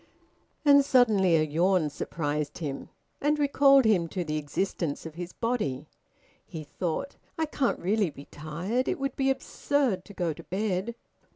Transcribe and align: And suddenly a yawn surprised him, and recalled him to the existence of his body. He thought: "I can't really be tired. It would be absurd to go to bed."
And 0.65 0.83
suddenly 0.83 1.35
a 1.35 1.43
yawn 1.43 1.91
surprised 1.91 2.57
him, 2.57 2.89
and 3.21 3.37
recalled 3.37 3.85
him 3.85 4.07
to 4.07 4.23
the 4.23 4.37
existence 4.37 5.05
of 5.05 5.13
his 5.13 5.31
body. 5.31 5.85
He 6.43 6.63
thought: 6.63 7.17
"I 7.37 7.45
can't 7.45 7.77
really 7.79 8.09
be 8.09 8.25
tired. 8.25 8.87
It 8.87 8.97
would 8.99 9.15
be 9.15 9.29
absurd 9.29 10.03
to 10.05 10.15
go 10.15 10.33
to 10.33 10.41
bed." 10.43 10.95